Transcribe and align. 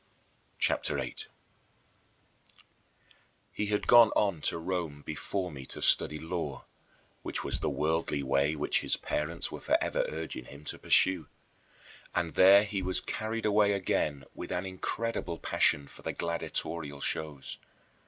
CHAPTER 0.57 0.95
VIII 0.95 1.11
13. 1.11 1.27
He 3.51 3.67
had 3.67 3.85
gone 3.85 4.09
on 4.15 4.41
to 4.41 4.57
Rome 4.57 5.03
before 5.05 5.51
me 5.51 5.63
to 5.67 5.79
study 5.79 6.17
law 6.17 6.65
which 7.21 7.43
was 7.43 7.59
the 7.59 7.69
worldly 7.69 8.23
way 8.23 8.55
which 8.55 8.79
his 8.79 8.97
parents 8.97 9.51
were 9.51 9.59
forever 9.59 10.03
urging 10.09 10.45
him 10.45 10.63
to 10.65 10.79
pursue 10.79 11.27
and 12.15 12.33
there 12.33 12.63
he 12.63 12.81
was 12.81 12.99
carried 12.99 13.45
away 13.45 13.73
again 13.73 14.25
with 14.33 14.51
an 14.51 14.65
incredible 14.65 15.37
passion 15.37 15.87
for 15.87 16.01
the 16.01 16.13
gladiatorial 16.13 16.99
shows. 16.99 17.59